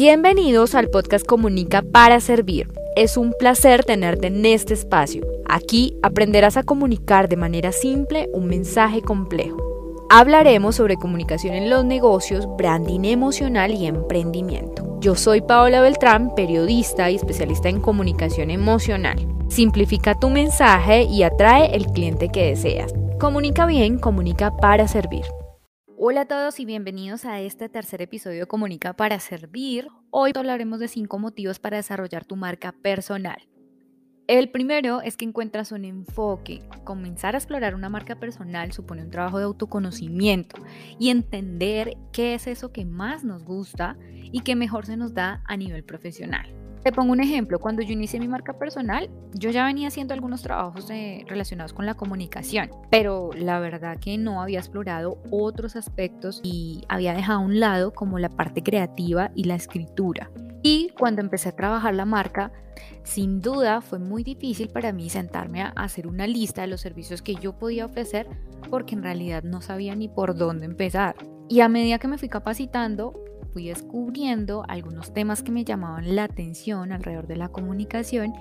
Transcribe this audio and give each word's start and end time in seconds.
Bienvenidos 0.00 0.76
al 0.76 0.90
podcast 0.90 1.26
Comunica 1.26 1.82
para 1.82 2.20
Servir. 2.20 2.68
Es 2.94 3.16
un 3.16 3.34
placer 3.36 3.84
tenerte 3.84 4.28
en 4.28 4.46
este 4.46 4.72
espacio. 4.72 5.26
Aquí 5.48 5.96
aprenderás 6.04 6.56
a 6.56 6.62
comunicar 6.62 7.28
de 7.28 7.34
manera 7.34 7.72
simple 7.72 8.28
un 8.32 8.46
mensaje 8.46 9.02
complejo. 9.02 9.56
Hablaremos 10.08 10.76
sobre 10.76 10.94
comunicación 10.94 11.56
en 11.56 11.68
los 11.68 11.84
negocios, 11.84 12.46
branding 12.56 13.06
emocional 13.06 13.74
y 13.74 13.86
emprendimiento. 13.86 15.00
Yo 15.00 15.16
soy 15.16 15.40
Paola 15.40 15.80
Beltrán, 15.80 16.32
periodista 16.36 17.10
y 17.10 17.16
especialista 17.16 17.68
en 17.68 17.80
comunicación 17.80 18.52
emocional. 18.52 19.18
Simplifica 19.48 20.14
tu 20.14 20.30
mensaje 20.30 21.02
y 21.10 21.24
atrae 21.24 21.74
el 21.74 21.86
cliente 21.86 22.28
que 22.28 22.44
deseas. 22.44 22.94
Comunica 23.18 23.66
bien, 23.66 23.98
comunica 23.98 24.56
para 24.58 24.86
servir. 24.86 25.24
Hola 26.00 26.20
a 26.20 26.24
todos 26.26 26.60
y 26.60 26.64
bienvenidos 26.64 27.24
a 27.24 27.40
este 27.40 27.68
tercer 27.68 28.02
episodio 28.02 28.42
de 28.42 28.46
Comunica 28.46 28.92
para 28.92 29.18
Servir. 29.18 29.88
Hoy 30.10 30.30
hablaremos 30.32 30.78
de 30.78 30.86
cinco 30.86 31.18
motivos 31.18 31.58
para 31.58 31.78
desarrollar 31.78 32.24
tu 32.24 32.36
marca 32.36 32.70
personal. 32.70 33.48
El 34.28 34.48
primero 34.48 35.02
es 35.02 35.16
que 35.16 35.24
encuentras 35.24 35.72
un 35.72 35.84
enfoque. 35.84 36.62
Comenzar 36.84 37.34
a 37.34 37.38
explorar 37.38 37.74
una 37.74 37.88
marca 37.88 38.14
personal 38.14 38.70
supone 38.70 39.02
un 39.02 39.10
trabajo 39.10 39.38
de 39.38 39.46
autoconocimiento 39.46 40.62
y 41.00 41.10
entender 41.10 41.96
qué 42.12 42.34
es 42.34 42.46
eso 42.46 42.70
que 42.72 42.84
más 42.84 43.24
nos 43.24 43.42
gusta 43.42 43.96
y 44.30 44.42
que 44.42 44.54
mejor 44.54 44.86
se 44.86 44.96
nos 44.96 45.14
da 45.14 45.42
a 45.46 45.56
nivel 45.56 45.82
profesional. 45.82 46.67
Te 46.82 46.92
pongo 46.92 47.12
un 47.12 47.20
ejemplo, 47.20 47.58
cuando 47.58 47.82
yo 47.82 47.92
inicié 47.92 48.20
mi 48.20 48.28
marca 48.28 48.52
personal, 48.52 49.10
yo 49.34 49.50
ya 49.50 49.64
venía 49.64 49.88
haciendo 49.88 50.14
algunos 50.14 50.42
trabajos 50.42 50.88
relacionados 51.26 51.72
con 51.72 51.86
la 51.86 51.94
comunicación, 51.94 52.70
pero 52.90 53.30
la 53.34 53.58
verdad 53.58 53.98
que 53.98 54.16
no 54.16 54.40
había 54.40 54.60
explorado 54.60 55.18
otros 55.30 55.76
aspectos 55.76 56.40
y 56.42 56.84
había 56.88 57.14
dejado 57.14 57.40
a 57.40 57.42
un 57.42 57.60
lado 57.60 57.92
como 57.92 58.18
la 58.18 58.28
parte 58.28 58.62
creativa 58.62 59.30
y 59.34 59.44
la 59.44 59.56
escritura. 59.56 60.30
Y 60.62 60.90
cuando 60.98 61.20
empecé 61.20 61.50
a 61.50 61.56
trabajar 61.56 61.94
la 61.94 62.04
marca, 62.04 62.52
sin 63.02 63.40
duda 63.40 63.80
fue 63.80 63.98
muy 63.98 64.22
difícil 64.22 64.68
para 64.68 64.92
mí 64.92 65.10
sentarme 65.10 65.62
a 65.62 65.68
hacer 65.70 66.06
una 66.06 66.26
lista 66.26 66.62
de 66.62 66.68
los 66.68 66.80
servicios 66.80 67.22
que 67.22 67.34
yo 67.34 67.58
podía 67.58 67.86
ofrecer 67.86 68.28
porque 68.70 68.94
en 68.94 69.02
realidad 69.02 69.42
no 69.42 69.62
sabía 69.62 69.94
ni 69.94 70.08
por 70.08 70.36
dónde 70.36 70.66
empezar. 70.66 71.16
Y 71.48 71.60
a 71.60 71.68
medida 71.68 71.98
que 71.98 72.08
me 72.08 72.18
fui 72.18 72.28
capacitando, 72.28 73.14
fui 73.52 73.68
descubriendo 73.68 74.64
algunos 74.68 75.14
temas 75.14 75.42
que 75.42 75.50
me 75.50 75.64
llamaban 75.64 76.14
la 76.14 76.24
atención 76.24 76.92
alrededor 76.92 77.26
de 77.26 77.36
la 77.36 77.48
comunicación 77.48 78.34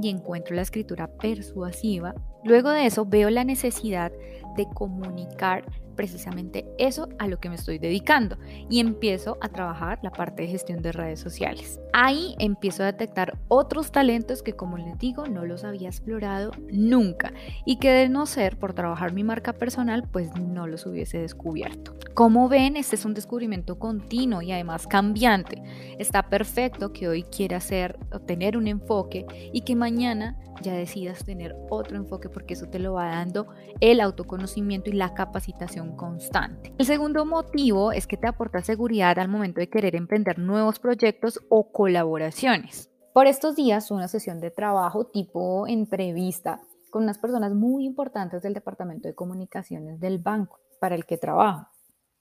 y 0.00 0.08
encuentro 0.08 0.56
la 0.56 0.62
escritura 0.62 1.06
persuasiva. 1.06 2.14
Luego 2.44 2.70
de 2.70 2.86
eso 2.86 3.04
veo 3.04 3.28
la 3.28 3.44
necesidad 3.44 4.10
de 4.56 4.66
comunicar 4.74 5.64
precisamente 5.96 6.66
eso 6.78 7.08
a 7.18 7.26
lo 7.26 7.40
que 7.40 7.48
me 7.48 7.56
estoy 7.56 7.78
dedicando 7.78 8.36
y 8.68 8.78
empiezo 8.78 9.38
a 9.40 9.48
trabajar 9.48 9.98
la 10.02 10.10
parte 10.10 10.42
de 10.42 10.48
gestión 10.48 10.82
de 10.82 10.92
redes 10.92 11.18
sociales. 11.18 11.80
Ahí 11.92 12.36
empiezo 12.38 12.82
a 12.82 12.86
detectar 12.86 13.38
otros 13.48 13.90
talentos 13.90 14.42
que 14.42 14.52
como 14.52 14.76
les 14.76 14.98
digo 14.98 15.26
no 15.26 15.44
los 15.44 15.64
había 15.64 15.88
explorado 15.88 16.52
nunca 16.70 17.32
y 17.64 17.78
que 17.78 17.90
de 17.90 18.08
no 18.08 18.26
ser 18.26 18.58
por 18.58 18.74
trabajar 18.74 19.12
mi 19.12 19.24
marca 19.24 19.54
personal 19.54 20.04
pues 20.06 20.30
no 20.38 20.66
los 20.66 20.86
hubiese 20.86 21.18
descubierto. 21.18 21.96
Como 22.14 22.48
ven, 22.48 22.76
este 22.76 22.96
es 22.96 23.04
un 23.04 23.14
descubrimiento 23.14 23.78
continuo 23.78 24.42
y 24.42 24.52
además 24.52 24.86
cambiante. 24.86 25.62
Está 25.98 26.28
perfecto 26.28 26.92
que 26.92 27.08
hoy 27.08 27.22
quieras 27.24 27.64
hacer 27.66 27.98
tener 28.26 28.56
un 28.56 28.68
enfoque 28.68 29.26
y 29.52 29.62
que 29.62 29.74
mañana 29.74 30.36
ya 30.62 30.74
decidas 30.74 31.24
tener 31.24 31.56
otro 31.70 31.96
enfoque 31.96 32.28
porque 32.28 32.54
eso 32.54 32.66
te 32.66 32.78
lo 32.78 32.94
va 32.94 33.06
dando 33.06 33.48
el 33.80 34.00
autoconocimiento 34.00 34.45
y 34.56 34.92
la 34.92 35.14
capacitación 35.14 35.96
constante. 35.96 36.74
El 36.78 36.86
segundo 36.86 37.24
motivo 37.24 37.92
es 37.92 38.06
que 38.06 38.16
te 38.16 38.28
aporta 38.28 38.62
seguridad 38.62 39.18
al 39.18 39.28
momento 39.28 39.60
de 39.60 39.68
querer 39.68 39.96
emprender 39.96 40.38
nuevos 40.38 40.78
proyectos 40.78 41.40
o 41.48 41.72
colaboraciones. 41.72 42.90
Por 43.12 43.26
estos 43.26 43.56
días, 43.56 43.90
una 43.90 44.08
sesión 44.08 44.40
de 44.40 44.50
trabajo 44.50 45.06
tipo 45.06 45.66
entrevista 45.66 46.60
con 46.90 47.04
unas 47.04 47.18
personas 47.18 47.54
muy 47.54 47.84
importantes 47.84 48.42
del 48.42 48.54
departamento 48.54 49.08
de 49.08 49.14
comunicaciones 49.14 49.98
del 50.00 50.18
banco 50.18 50.60
para 50.80 50.94
el 50.94 51.06
que 51.06 51.16
trabajo. 51.16 51.66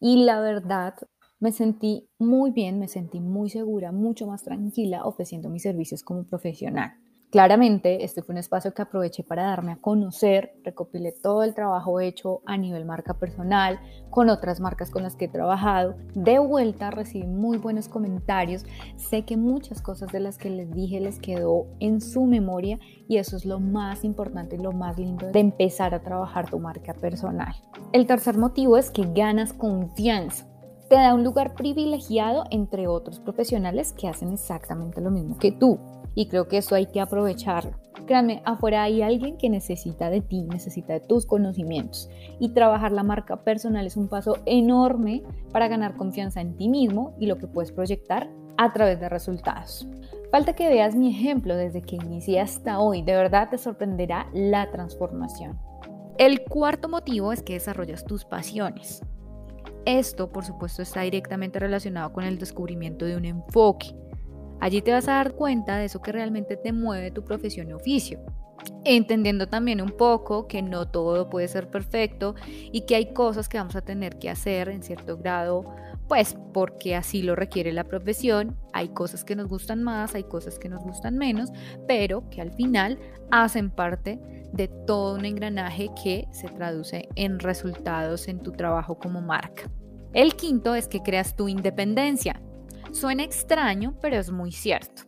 Y 0.00 0.24
la 0.24 0.40
verdad, 0.40 0.94
me 1.38 1.52
sentí 1.52 2.08
muy 2.18 2.50
bien, 2.50 2.78
me 2.78 2.88
sentí 2.88 3.20
muy 3.20 3.50
segura, 3.50 3.92
mucho 3.92 4.26
más 4.26 4.42
tranquila 4.42 5.04
ofreciendo 5.04 5.48
mis 5.48 5.62
servicios 5.62 6.02
como 6.02 6.24
profesional. 6.24 6.92
Claramente, 7.30 8.04
este 8.04 8.22
fue 8.22 8.32
un 8.32 8.38
espacio 8.38 8.74
que 8.74 8.82
aproveché 8.82 9.22
para 9.22 9.44
darme 9.44 9.70
a 9.70 9.76
conocer, 9.76 10.52
recopilé 10.64 11.12
todo 11.12 11.44
el 11.44 11.54
trabajo 11.54 12.00
hecho 12.00 12.42
a 12.44 12.56
nivel 12.56 12.84
marca 12.84 13.14
personal, 13.14 13.78
con 14.10 14.28
otras 14.28 14.58
marcas 14.58 14.90
con 14.90 15.04
las 15.04 15.14
que 15.14 15.26
he 15.26 15.28
trabajado. 15.28 15.94
De 16.14 16.40
vuelta 16.40 16.90
recibí 16.90 17.28
muy 17.28 17.58
buenos 17.58 17.86
comentarios, 17.86 18.64
sé 18.96 19.24
que 19.24 19.36
muchas 19.36 19.80
cosas 19.80 20.10
de 20.10 20.18
las 20.18 20.38
que 20.38 20.50
les 20.50 20.72
dije 20.72 20.98
les 20.98 21.20
quedó 21.20 21.68
en 21.78 22.00
su 22.00 22.24
memoria 22.24 22.80
y 23.06 23.18
eso 23.18 23.36
es 23.36 23.44
lo 23.44 23.60
más 23.60 24.02
importante 24.02 24.56
y 24.56 24.58
lo 24.58 24.72
más 24.72 24.98
lindo 24.98 25.30
de 25.30 25.38
empezar 25.38 25.94
a 25.94 26.02
trabajar 26.02 26.50
tu 26.50 26.58
marca 26.58 26.94
personal. 26.94 27.54
El 27.92 28.08
tercer 28.08 28.38
motivo 28.38 28.76
es 28.76 28.90
que 28.90 29.04
ganas 29.04 29.52
confianza 29.52 30.46
te 30.88 30.96
da 30.96 31.14
un 31.14 31.22
lugar 31.22 31.54
privilegiado 31.54 32.42
entre 32.50 32.88
otros 32.88 33.20
profesionales 33.20 33.92
que 33.92 34.08
hacen 34.08 34.32
exactamente 34.32 35.00
lo 35.00 35.12
mismo 35.12 35.38
que 35.38 35.52
tú 35.52 35.78
y 36.20 36.26
creo 36.26 36.48
que 36.48 36.58
eso 36.58 36.74
hay 36.74 36.84
que 36.84 37.00
aprovecharlo. 37.00 37.72
Créanme, 38.06 38.42
afuera 38.44 38.82
hay 38.82 39.00
alguien 39.00 39.38
que 39.38 39.48
necesita 39.48 40.10
de 40.10 40.20
ti, 40.20 40.42
necesita 40.42 40.92
de 40.92 41.00
tus 41.00 41.24
conocimientos 41.24 42.10
y 42.38 42.50
trabajar 42.50 42.92
la 42.92 43.02
marca 43.02 43.42
personal 43.42 43.86
es 43.86 43.96
un 43.96 44.06
paso 44.06 44.36
enorme 44.44 45.22
para 45.50 45.68
ganar 45.68 45.96
confianza 45.96 46.42
en 46.42 46.58
ti 46.58 46.68
mismo 46.68 47.14
y 47.18 47.24
lo 47.24 47.38
que 47.38 47.46
puedes 47.46 47.72
proyectar 47.72 48.28
a 48.58 48.70
través 48.74 49.00
de 49.00 49.08
resultados. 49.08 49.88
Falta 50.30 50.52
que 50.52 50.68
veas 50.68 50.94
mi 50.94 51.08
ejemplo 51.08 51.56
desde 51.56 51.80
que 51.80 51.96
inicié 51.96 52.40
hasta 52.40 52.80
hoy, 52.80 53.00
de 53.00 53.14
verdad 53.14 53.48
te 53.48 53.56
sorprenderá 53.56 54.28
la 54.34 54.70
transformación. 54.70 55.58
El 56.18 56.44
cuarto 56.44 56.90
motivo 56.90 57.32
es 57.32 57.42
que 57.42 57.54
desarrollas 57.54 58.04
tus 58.04 58.26
pasiones. 58.26 59.00
Esto, 59.86 60.30
por 60.30 60.44
supuesto, 60.44 60.82
está 60.82 61.00
directamente 61.00 61.58
relacionado 61.58 62.12
con 62.12 62.24
el 62.24 62.38
descubrimiento 62.38 63.06
de 63.06 63.16
un 63.16 63.24
enfoque 63.24 63.94
Allí 64.60 64.82
te 64.82 64.92
vas 64.92 65.08
a 65.08 65.12
dar 65.12 65.32
cuenta 65.32 65.78
de 65.78 65.86
eso 65.86 66.02
que 66.02 66.12
realmente 66.12 66.56
te 66.56 66.72
mueve 66.72 67.10
tu 67.10 67.24
profesión 67.24 67.68
y 67.68 67.72
oficio. 67.72 68.20
Entendiendo 68.84 69.48
también 69.48 69.80
un 69.80 69.90
poco 69.90 70.46
que 70.46 70.60
no 70.62 70.86
todo 70.88 71.30
puede 71.30 71.48
ser 71.48 71.68
perfecto 71.68 72.34
y 72.46 72.82
que 72.82 72.96
hay 72.96 73.12
cosas 73.12 73.48
que 73.48 73.58
vamos 73.58 73.76
a 73.76 73.80
tener 73.80 74.18
que 74.18 74.28
hacer 74.28 74.68
en 74.68 74.82
cierto 74.82 75.16
grado, 75.16 75.64
pues 76.08 76.36
porque 76.52 76.94
así 76.94 77.22
lo 77.22 77.36
requiere 77.36 77.72
la 77.72 77.84
profesión. 77.84 78.56
Hay 78.72 78.88
cosas 78.88 79.24
que 79.24 79.36
nos 79.36 79.48
gustan 79.48 79.82
más, 79.82 80.14
hay 80.14 80.24
cosas 80.24 80.58
que 80.58 80.68
nos 80.68 80.82
gustan 80.82 81.16
menos, 81.16 81.50
pero 81.86 82.28
que 82.30 82.40
al 82.40 82.52
final 82.52 82.98
hacen 83.30 83.70
parte 83.70 84.20
de 84.52 84.68
todo 84.68 85.14
un 85.14 85.24
engranaje 85.24 85.88
que 86.02 86.26
se 86.32 86.48
traduce 86.48 87.08
en 87.14 87.38
resultados 87.38 88.28
en 88.28 88.40
tu 88.40 88.52
trabajo 88.52 88.98
como 88.98 89.20
marca. 89.20 89.70
El 90.12 90.34
quinto 90.34 90.74
es 90.74 90.88
que 90.88 91.02
creas 91.02 91.36
tu 91.36 91.48
independencia. 91.48 92.42
Suena 92.92 93.22
extraño, 93.22 93.96
pero 94.00 94.16
es 94.16 94.32
muy 94.32 94.50
cierto. 94.50 95.04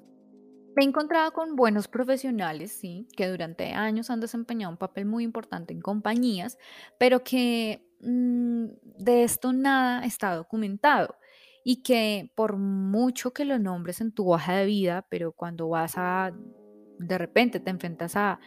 Me 0.76 0.84
he 0.84 0.87
encontrado 0.87 1.32
con 1.32 1.56
buenos 1.56 1.88
profesionales, 1.88 2.72
sí, 2.72 3.09
que 3.16 3.28
durante 3.28 3.72
años 3.72 4.09
han 4.09 4.20
desempeñado 4.20 4.70
un 4.72 4.78
papel 4.78 5.04
muy 5.04 5.25
importante 5.25 5.75
en 5.75 5.81
compañías, 5.81 6.59
pero 6.98 7.25
que 7.25 7.84
mm, 8.00 8.66
de 8.98 9.25
esto 9.25 9.53
nada 9.53 10.04
está 10.06 10.34
documentado 10.34 11.16
y 11.65 11.82
que 11.82 12.32
por 12.37 12.56
mucho 12.56 13.32
que 13.32 13.44
lo 13.44 13.59
nombres 13.59 14.00
en 14.00 14.12
tu 14.12 14.32
hoja 14.32 14.54
de 14.56 14.66
vida, 14.66 15.06
pero 15.10 15.32
cuando 15.32 15.69
vas 15.69 15.94
a, 15.97 16.32
de 16.98 17.19
repente 17.19 17.60
te 17.60 17.71
enfrentas 17.71 18.16
a 18.16 18.38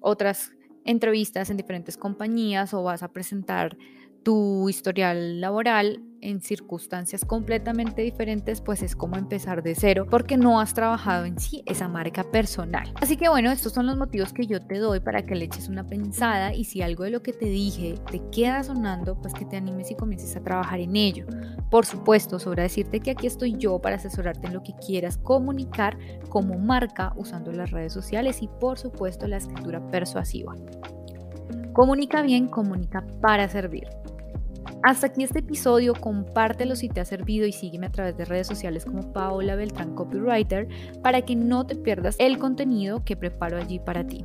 otras 0.00 0.52
entrevistas 0.84 1.48
en 1.48 1.56
diferentes 1.56 1.96
compañías 1.96 2.74
o 2.74 2.82
vas 2.82 3.02
a 3.02 3.12
presentar 3.12 3.78
tu 4.22 4.68
historial 4.68 5.40
laboral 5.40 6.02
en 6.22 6.40
circunstancias 6.40 7.24
completamente 7.24 8.02
diferentes, 8.02 8.60
pues 8.60 8.82
es 8.82 8.96
como 8.96 9.16
empezar 9.16 9.62
de 9.62 9.74
cero 9.74 10.06
porque 10.10 10.36
no 10.36 10.60
has 10.60 10.74
trabajado 10.74 11.24
en 11.24 11.38
sí 11.38 11.62
esa 11.66 11.88
marca 11.88 12.24
personal. 12.24 12.92
Así 13.00 13.16
que 13.16 13.28
bueno, 13.28 13.50
estos 13.50 13.72
son 13.72 13.86
los 13.86 13.96
motivos 13.96 14.32
que 14.32 14.46
yo 14.46 14.60
te 14.60 14.78
doy 14.78 15.00
para 15.00 15.24
que 15.24 15.34
le 15.34 15.46
eches 15.46 15.68
una 15.68 15.86
pensada 15.86 16.54
y 16.54 16.64
si 16.64 16.82
algo 16.82 17.04
de 17.04 17.10
lo 17.10 17.22
que 17.22 17.32
te 17.32 17.46
dije 17.46 17.96
te 18.10 18.20
queda 18.30 18.62
sonando, 18.62 19.20
pues 19.20 19.34
que 19.34 19.44
te 19.44 19.56
animes 19.56 19.90
y 19.90 19.94
comiences 19.94 20.36
a 20.36 20.42
trabajar 20.42 20.80
en 20.80 20.96
ello. 20.96 21.26
Por 21.70 21.86
supuesto, 21.86 22.38
sobre 22.38 22.62
decirte 22.62 23.00
que 23.00 23.12
aquí 23.12 23.26
estoy 23.26 23.56
yo 23.56 23.78
para 23.80 23.96
asesorarte 23.96 24.46
en 24.46 24.54
lo 24.54 24.62
que 24.62 24.74
quieras 24.74 25.18
comunicar 25.18 25.98
como 26.28 26.58
marca 26.58 27.12
usando 27.16 27.52
las 27.52 27.70
redes 27.70 27.92
sociales 27.92 28.42
y 28.42 28.48
por 28.48 28.78
supuesto 28.78 29.26
la 29.26 29.36
escritura 29.36 29.80
persuasiva. 29.90 30.54
Comunica 31.72 32.22
bien, 32.22 32.48
comunica 32.48 33.06
para 33.20 33.48
servir. 33.48 33.99
Hasta 34.82 35.08
aquí 35.08 35.22
este 35.22 35.40
episodio, 35.40 35.92
compártelo 35.94 36.74
si 36.74 36.88
te 36.88 37.00
ha 37.00 37.04
servido 37.04 37.46
y 37.46 37.52
sígueme 37.52 37.88
a 37.88 37.92
través 37.92 38.16
de 38.16 38.24
redes 38.24 38.46
sociales 38.46 38.86
como 38.86 39.12
Paola 39.12 39.54
Beltrán 39.54 39.94
Copywriter 39.94 40.68
para 41.02 41.20
que 41.22 41.36
no 41.36 41.66
te 41.66 41.76
pierdas 41.76 42.16
el 42.18 42.38
contenido 42.38 43.04
que 43.04 43.14
preparo 43.14 43.58
allí 43.58 43.78
para 43.78 44.06
ti. 44.06 44.24